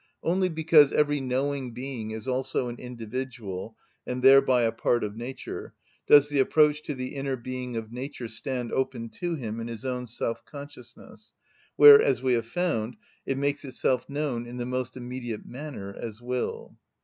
[0.23, 3.77] Only because every knowing being is also an individual,
[4.07, 5.75] and thereby a part of nature,
[6.07, 9.85] does the approach to the inner being of nature stand open to him in his
[9.85, 11.33] own self‐consciousness,
[11.75, 12.95] where, as we have found,
[13.27, 16.77] it makes itself known in the most immediate manner as will.